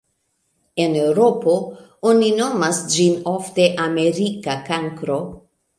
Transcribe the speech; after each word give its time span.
En 0.85 0.95
Eŭropo 1.01 1.53
oni 2.13 2.31
nomas 2.41 2.83
ĝin 2.97 3.21
ofte 3.37 3.71
"Amerika 3.89 4.59
kankro". 4.73 5.23